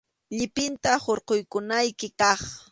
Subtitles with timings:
[0.37, 2.41] Llipinta hurqukunayki kaq.